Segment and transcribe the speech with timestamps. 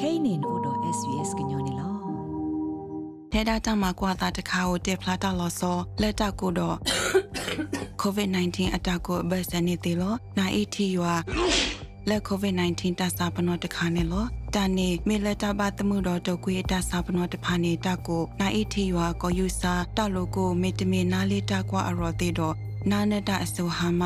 [0.00, 1.90] kainin odo svs gnyone lo
[3.32, 6.76] ထဲတာတမှာကွာတာတခါကိုတက်ဖလာတာလောစောလက်တကိုတော့
[8.02, 11.14] COVID-19 အတကိုဘတ်စနေတီလောနာအီတီယွာ
[12.08, 14.24] လက် COVID-19 တဆာပနောတခါနေလော
[14.54, 22.54] တာနေမေလက်တဘာတမှုတော်တကွေတဆာပနောတဖာနေတကိုနာအီတီယွာကိုယူစာတလိုကိုမေတမေနာလေးတကွာအရော်တေတော့
[22.90, 24.02] နာနတအဆိုဟာမ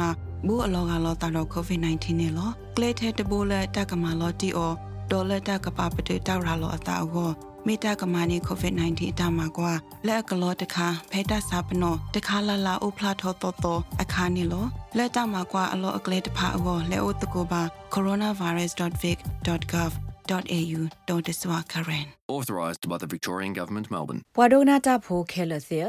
[0.46, 4.74] ဘူအလောကလောတာတော့ COVID-19 နေလောကလေထဲတဘိုးလက်တကမာလောတီအော
[5.12, 7.30] ဒေါ်လက်တကပပတေတောက်ရာလောအတာအော
[7.66, 9.72] မေတာကမာနီကိုဗစ် -19 အတမှာကွာ
[10.06, 17.62] လက်ကလောတခါဖေတာစာပနောတခါလာလာဥဖလာထောတော်တော်အခါနီလောလက်တမှာကွာအလောအကလေးတဖာအောလဲအိုတကိုပါ
[17.94, 22.06] coronavirus.vic.gov.au တော့တစွာခရင်
[22.36, 25.80] authorised by the Victorian Government Melbourne ဘွာဒိုနာတာဖိုခဲလစီ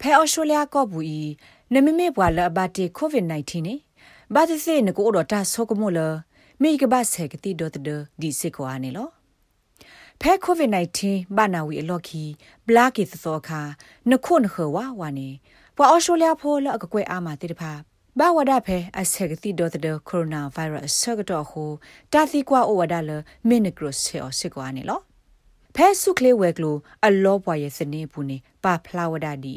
[0.00, 1.20] ဖဲအော်စတြေးလျကော့ဘူးဤ
[1.72, 3.74] နမမေဘွာလဘတ်တီကိုဗစ် -19 နေ
[4.34, 6.00] ဘာသစေနကိုတော့တာဆောကမိုလ
[6.62, 7.88] မိကဘဆေကတိဒတ်ဒ
[8.20, 9.08] ဒီစစ်ကွာနေလော
[10.20, 12.22] ဖဲကိုဗစ် -19 ဘာနာဝီအလော့ခီ
[12.66, 13.60] ဘလာကီသောခါ
[14.10, 15.28] နခုနခဝါဝါနေ
[15.76, 17.72] ဘွာအော်စတြေးလျဖိုလအကကွဲအားမှာတိတဖာ
[18.18, 21.70] ဘာဝဒဖဲအဆက်ကတိဒေါ်တဲ့ကိုရိုနာဗိုင်းရပ်စ်ဆကတော့ဟို
[22.12, 23.10] တာသီကွာအိုဝဒါလ
[23.48, 25.00] မင်းနဂရဆေအောစစ်ကွာနေလော
[25.74, 26.76] ဖဲဆုကလေးဝဲကလို
[27.06, 29.56] အလောပွားရဲ့စနေဘူးနေပါဖလာဝဒဒီ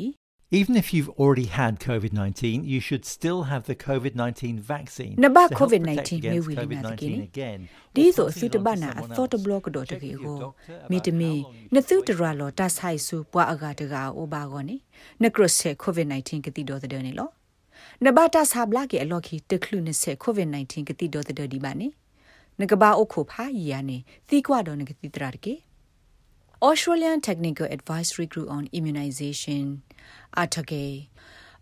[0.51, 5.13] Even if you've already had COVID 19, you should still have the COVID 19 vaccine.
[5.15, 7.23] Naba to help COVID protect 19 against me wili na COVID-19 tikini.
[7.23, 7.69] again.
[7.93, 9.43] Di or so passing su it te on to bana a someone thought else.
[9.43, 10.39] block do te Check ge with your go.
[10.39, 12.49] doctor Mi about te how mi long you na should thu wait te ra lo
[12.49, 14.81] ta sai su bwa aga te ga o ba go ni.
[15.19, 17.31] Na cross se COVID 19 ke ti do te de ni lo.
[18.01, 20.83] Na ba ta sa bla ke a lo ki te khlu ne se COVID 19
[20.85, 21.93] ke ti do te de di ba ni.
[22.57, 25.09] Na ka ba o kho pha yi ya ni ti kwa do ne ke ti
[25.09, 25.61] tra de ke.
[26.61, 29.81] Australian Technical Advisory Group on Immunization
[30.35, 31.07] Atake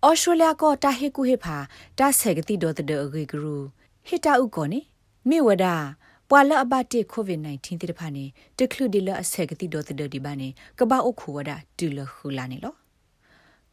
[0.01, 3.69] Australia ko ta he ku he pha ta se ga ti do de age guru
[4.09, 4.89] hita u ko ni
[5.25, 5.95] mi wada
[6.29, 8.25] ပွာလအဘတိကိုဗစ် -19 တိတဖာနေ
[8.57, 12.86] တခလူဒီလအဆက်ကတိဒေါ်တဒီဘာနေကဘာအခုဝဒတူလခူလာနေလောကရူဤစီဝဒ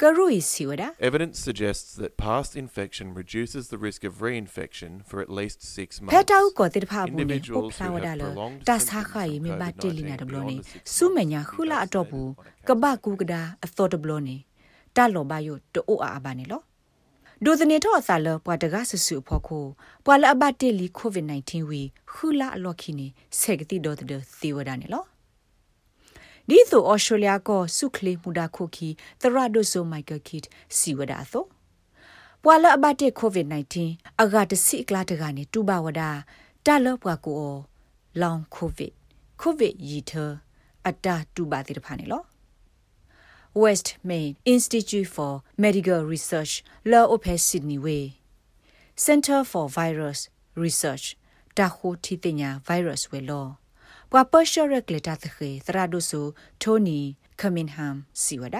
[0.02, 6.02] Evidence suggests that past infection reduces the risk of reinfection for at least six ဖ
[6.02, 6.26] months.
[6.30, 10.56] တာဥကိုတိတဖာဘူးနေ Individuals ဖလာဝ who ဒ have လ prolonged တာ symptoms စာခါယ of မေဘာတေလီနာ COVID-19 ဒဘလောနေ
[10.56, 12.30] beyond the six စုမညာခူလာအတော့ဘူး
[12.68, 14.36] ကဘာကူကဒါအသောတဘလောနေ
[14.96, 16.60] တာလောဘယိုတိုအာဘာနေလော
[17.44, 19.64] ဒိုဒနေတော့အစာလပွာတကဆဆူဖို့ကို
[20.04, 21.82] ပွာလအဘတေလီကိုဗစ် -19 ဝီ
[22.12, 23.06] ခူလာအလော်ခီနေ
[23.40, 25.04] ဆက်ကတိဒေါ်တဒသီဝဒနေလော
[26.48, 28.88] ဒီဆိုဩစတြေးလျကိုစုခလီမူဒါခုခီ
[29.20, 30.44] သရဒိုဆိုမိုက်ကယ်ကစ်
[30.76, 31.44] စီဝဒါသော
[32.42, 36.10] ပွာလအဘတေကိုဗစ် -19 အဂါတစီကလာတကနေတူပါဝဒါ
[36.66, 37.58] တလောပွာကိုအော
[38.20, 38.92] လောင်ကိုဗစ်
[39.40, 40.12] ကိုဗစ်ရီထ
[40.88, 42.22] အတာတူပါတိတဖာနေလော
[43.62, 45.32] West Main Institute for
[45.64, 46.52] Medical Research
[46.90, 48.04] La Ophe Sydney Way
[49.04, 50.20] Center for Virus
[50.64, 51.06] Research
[51.58, 53.46] တာခိုတီတညာ virus ဝဲလော
[54.16, 56.20] ပွာပရှရကလတာသခေသရာဒိုဆူ
[56.62, 56.98] ထိုနီ
[57.40, 58.56] ခမင်ဟမ်စီဝဒ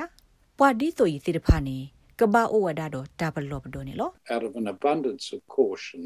[0.59, 1.79] ပွာဒီတိုယီတိတဖာနေ
[2.21, 6.03] ကဘာအိုဝဒါတော့တာဘလော့ပဒိုနေလော out of an abundance of caution,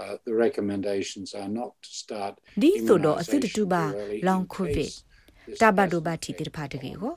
[0.00, 4.90] uh, the recommendations are not to start ဒီဆိုတော့အစစ်တ immunisation တူပါ too early လောင် in ကိုဗစ်
[4.90, 4.96] case
[5.48, 7.12] this တာဘဒို doesn't ဘာတီ affect တိတဖာတကေ long- ကို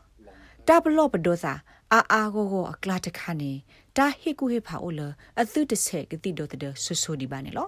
[0.68, 1.54] တာဘလော့ပဒိုစာ
[1.94, 3.52] အာအာကိုကိုအကလာတခါနေ
[3.98, 5.02] တာဟိကူဟိဖာအိုလ
[5.42, 7.68] အသုတဆက်ကတိတော့တဲ့ဆူဆူဒီပါနေလော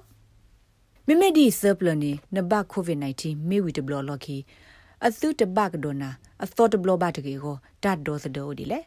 [1.11, 4.37] မမေဒီဆပ်လနေနဘကိုဗစ် -19 မေဝီတဘလော့လော်ခီ
[5.05, 6.09] အသုတဘကဒိုနာ
[6.43, 8.79] အသောတဘလော့ဘာတကေကိုတတ်ဒိုသဒိုဒီလေ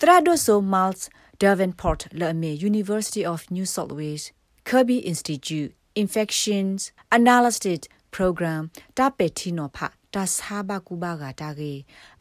[0.00, 0.92] တရာဒိုဆိုမတ်
[1.40, 4.24] ဒဗန်ပေါ်တ်လာမေ University of New South Wales
[4.68, 5.70] Kirby Institute
[6.02, 6.80] Infections
[7.18, 7.80] Analysis
[8.16, 8.62] Program
[8.96, 11.72] တပက်တီနိုဖာတဆာဘကူဘာဂတာကေ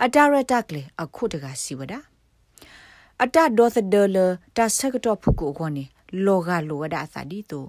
[0.04, 1.94] အတရတက်လေအခုတကစီဝဒ
[3.24, 4.18] အတဒေါ်သဒလ
[4.58, 5.84] တဆက်ကတော့ဖုကိုခေါနေ
[6.26, 7.66] လောကလောဝဒအသဒီတို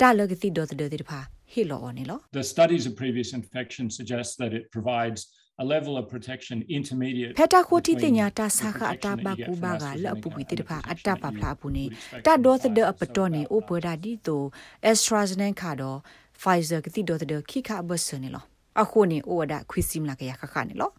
[0.00, 1.20] တလကတိဒေါ်သဒတိဖာ
[1.52, 5.20] ဟီလောနေလော The studies of previous infection suggest that it provides
[5.64, 9.52] a level of protection intermediate ဖက်တာခိုတီတင် between ညာတာ the ဆာခအတာ protection ဘ that you ကူ
[9.54, 11.84] get ဘာ from ကလအပူ AstraZeneca ပီတိ and the ဖာအ protection တာ that ပ you ဖလာပူနေ
[11.86, 12.86] would expect တ from ဒေါ်သဒ Pfizer.
[12.92, 14.42] အပတော်နေဥပဒါဒီတို
[14.90, 15.98] AstraZeneca တော့
[16.40, 18.44] Pfizer ကတိဒေါ်သဒခိခဘဆနေလော
[18.82, 20.90] အခုနေဩဝဒခွီစီမလာကရခခနေလော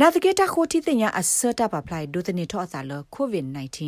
[0.00, 3.78] နာတကေတာခိုတီတင်ညာအစတာပပလိုက်ဒိုတနေထောအစာလ COVID-19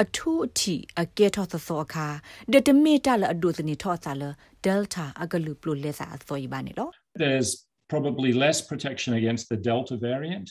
[0.00, 2.06] အထူးအထိအကဲထောသသောအခါ
[2.52, 4.22] ဒတမီတာလအဒိုတနေထောအစာလ
[4.64, 6.88] Delta အကလူပလိုလက်စာအသောယပါနေလော
[7.24, 7.50] There's
[7.92, 10.48] probably less protection against the Delta variant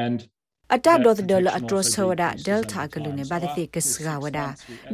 [0.00, 0.18] and
[0.74, 4.40] အတဒေါ်ဒလအထရဆဝဒဒယ်တာကလူနေဘာတိကစဂဝဒ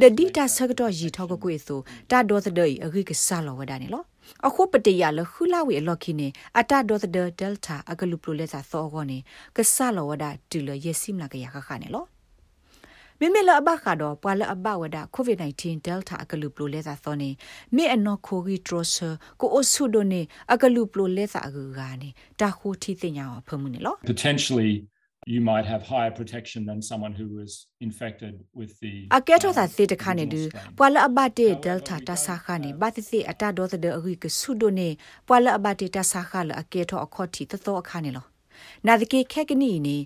[0.01, 1.79] ဒဒီတာဆကတော့ရီထောကကွေဆို
[2.11, 4.03] တာဒေါ်ဒဒေအဂိကဆာလဝဒနေလော
[4.47, 6.27] အခုပတေရလခူလာဝေလော်ခိနေ
[6.59, 7.29] အတဒေါ်ဒဒယ်
[7.65, 9.17] တာအကလူပလိုလက်စာသောကောနေ
[9.55, 12.05] ကဆာလဝဒတူလယစီမလာကရခခနေလော
[13.19, 17.29] မိမိလအဘကတော့ပွာလအဘဝဒ COVID-19 Delta အကလူပလိုလဲသာသောနေ
[17.75, 19.09] မိအနော်ခိုဂီထရဆာ
[19.41, 20.21] ကိုအဆုဒိုနေ
[20.53, 22.09] အကလူပလိုလဲသာအကူကနေ
[22.39, 24.73] တာခိုတီတင်ညာဖမှုနေလော Potentially
[25.25, 27.51] you might have higher protection than someone who was
[27.87, 30.41] infected with the အကဲထောသာသေတခါနေဒူ
[30.77, 34.89] ပွာလအဘတေ Delta တဆာခနေဘာတိစီအတာဒေါ်တဲ့အကူကဆုဒိုနေ
[35.27, 38.25] ပွာလအဘတေတဆာခလအကဲထောအခေါ်တီတသောအခါနေလော
[38.87, 39.97] နာဒကေခက်ကနီနေ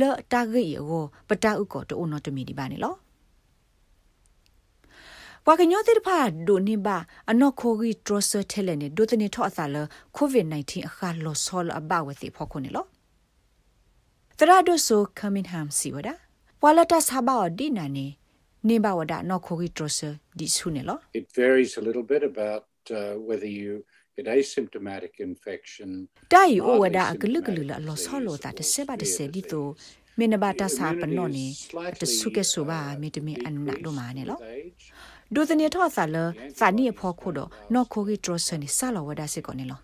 [0.00, 2.94] လော့တာဂိယောပတာဥကောတိုနော်တမီဒီပါနေလော
[5.46, 6.96] ဝါကညောတိဖာဒိုနေဘာ
[7.30, 9.76] အနော်ခိုဂီထရဆာထဲလနေဒိုတနေထောအသလ
[10.16, 12.86] ကိုဗစ် -19 အခါလောဆောလအဘဝတိဖောခုနေလော
[14.40, 16.08] တရာဒိုဆိုကမင်ဟမ်စီဝဒ
[16.62, 18.06] ဝါလတာဆာဘာဒီနာနေ
[18.68, 20.08] နေဘာဝဒနော်ခိုဂီထရဆာ
[20.38, 22.66] ဒီဆုနေလော It varies a little bit about
[22.98, 22.98] uh,
[23.28, 23.72] whether you
[24.16, 25.88] get asymptomatic infection
[26.34, 29.66] တိုင်အိုဝဒအကလုကလုလလောဆောလောတာတဆေပါတဆေဒီတို
[30.18, 31.46] မင်းနဘာတာစာပနောနေ
[32.00, 34.84] တဆုကဲဆိုပါမီတမီအန်နာဒိုမာနေလော with age.
[35.34, 36.16] ဒုသနေထောဆာလ
[36.58, 39.78] စာနီဖောခုတော့နော်ခိုဂီထရဆာနေဆာလောဝဒစစ်ကောနေလော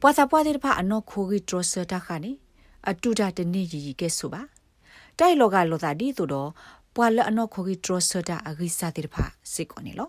[0.00, 2.32] ပွာစာပွာတဲ့တဖအနော်ခိုဂီထရဆာတာခါနေ
[2.88, 4.42] အတူတာတနေရီကဲဆိုပါ
[5.18, 6.50] တိုင်လောကလောတာဒီဆိုတော့
[6.94, 9.16] ပွာလအနော်ခိုဂီထရဆာတာအဂိစာတဲ့တဖ
[9.52, 10.08] စစ်ကောနေလော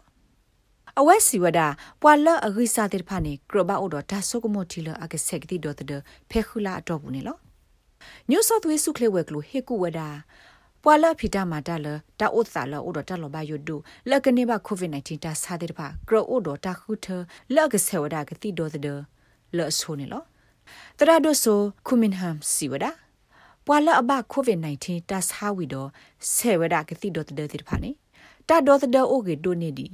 [0.99, 1.59] အဝဲစီဝဒ
[2.01, 7.37] ပွာလအဂိစာတဲ့တဖနေကရဘအိုတော့ဒါဆုကမိုတီလအကဆက်ကတိတော့တဲ့ဖေခူလာအတော့ဘူးနေလော
[8.29, 10.09] New South Wales စုခလေဝဲကလိုဟေကူဝဒါ
[10.83, 11.87] ပွာလဖီတာမာတာလ
[12.19, 13.75] တာဥသလာဥဒတာလောဘယုဒု
[14.09, 17.07] လကနေဘ COVID-19 တာစာတဲ့ပါကရောဥဒတာခုထ
[17.55, 18.83] လကဆေဝဒါကတိဒိုတဲ့
[19.57, 20.23] လောဆိုနေလော
[20.99, 22.91] တရာဒိုဆိုခုမင်ဟမ်စီဝဒါ
[23.65, 25.75] ပွာလအဘ COVID-19 တာစာဝီဒ
[26.33, 27.91] ဆေဝဒါကတိဒိုတဲ့တဲ့ဖာနေ
[28.49, 29.87] တာဒိုတဲ့အိုကေဒိုနေဒီ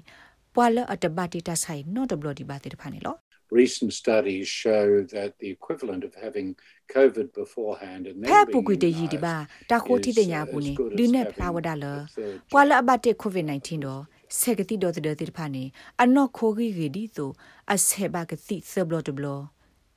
[0.56, 3.16] ပွာလအတဘတိတာဆိုင်နော့တဘလဒီပါတဲ့ဖာနေလော
[3.62, 4.86] Recent studies show
[5.16, 6.48] that the equivalent of having
[6.96, 10.78] COVID beforehand and ဖဲ then ပူကွေ being တရီဒီပါ immunized တာခိုတီတ is, ညာ uh, ပူနေ as
[10.80, 14.02] good as ဒီနေဖ having လာဝဒါလ the third ပွာလအဘတ်ကိုဗစ် -19 တော့
[14.40, 15.64] ဆက်ကတိတော့တဲ့တိဖာနေ
[16.04, 17.30] အနော့ခိုဂီဂီဒီဆို
[17.74, 19.28] အဆေဘကတိဆဘလတဘလ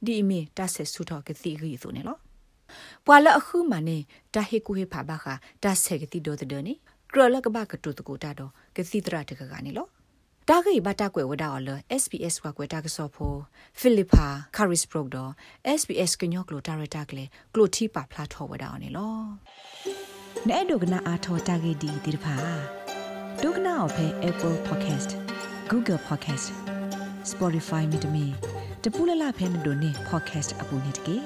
[0.07, 2.17] ဒီမီတဆက်ဆူတော့ကတိဂီဆိုနေလော
[3.07, 3.99] ပွာလအခုမနေ
[4.35, 6.75] တာဟေကူဟေဖာဘာခာတဆက်ကတိတော့တဲ့နေ
[7.13, 9.87] ကရလကဘကတုတကူတာတော့ကတိတရတကကနေလော
[10.49, 11.71] တာဂိဘတာကွယ်ဝဒါအော်လ
[12.03, 13.35] SBS ကကွယ်တာကစောဖို
[13.79, 15.17] ဖိလစ်ပါကာရစ်ပရိုဒ
[15.81, 17.25] SBS ကညောကလိုဒါရတာကလေ
[17.55, 19.17] ကလိုတီပါဖလာထောဝဒါအော်နေလော
[20.49, 22.37] နဲ့ဒုကနာအာထောတာဂိဒီဒီဖာ
[23.43, 25.11] ဒုကနာအဖဲ Apple Podcast
[25.71, 26.47] Google Podcast
[27.31, 28.27] Spotify မြေတမီ
[28.85, 31.17] တပူလလဖဲနေတို့နေ podcast အပူနေတကေ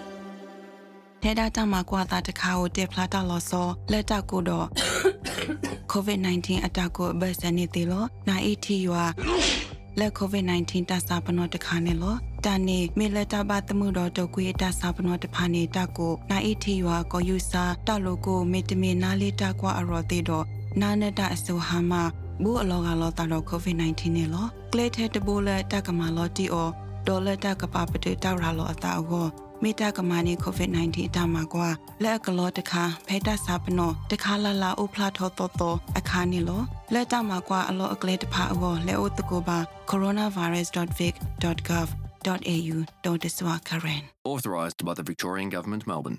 [1.22, 4.66] ထဲတာတမကွာတာတခါကိုတက်ဖလာတာလောဆောလက်တကိုတော့
[5.93, 9.04] COVID-19 အတကိုဘတ်စနေတေလောနာအီတီယွာ
[9.99, 12.14] လက် COVID-19 တဆာပနောတခါနေလော
[12.44, 20.44] တာနေမေလက်တာဘသမှုတော်တုတ်ကွေတဆာပနောတဖာနေတကိုနာအီတီယွာကိုယူစာတလိုကိုမေတမေနာလေးတကွာအရော်သေးတော့
[20.81, 21.93] နာနတအဆူဟာမ
[22.43, 26.70] ဘူးအလောကလောတာတော့ COVID-19 နေလောကလေထဲတဘိုးလက်တကမာလောတီအော
[27.06, 29.26] ဒေါ်လက်တကပပတေတောက်ရာလောအတာအော
[29.62, 31.69] မေတာကမာနီကိုဗစ် -19 အတမှာကွာ
[32.02, 36.62] လက်ကလောတခါဖဲတစာပနောတခါလာလာအိုဖလာထောတော်တော်အခါနီလော
[36.93, 39.58] လက်တမှာကွာအလောအကလေးတဖာအောလဲအိုတကိုပါ
[39.90, 44.02] coronavirus.vic.gov.au ဒေါ်တဆွာကရန်
[44.32, 46.10] Authorised by the Victorian Government, Melbourne.